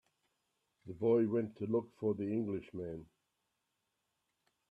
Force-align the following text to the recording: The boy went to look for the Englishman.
The 0.87 0.93
boy 0.95 1.27
went 1.29 1.57
to 1.57 1.67
look 1.67 1.91
for 1.99 2.15
the 2.15 2.23
Englishman. 2.23 3.05